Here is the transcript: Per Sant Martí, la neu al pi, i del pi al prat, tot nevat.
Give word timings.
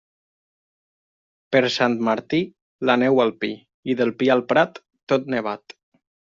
Per 1.55 1.61
Sant 1.75 1.97
Martí, 2.07 2.39
la 2.91 2.95
neu 3.03 3.21
al 3.27 3.35
pi, 3.45 3.51
i 3.93 3.97
del 4.01 4.15
pi 4.23 4.33
al 4.37 4.43
prat, 4.55 4.83
tot 5.15 5.31
nevat. 5.37 5.79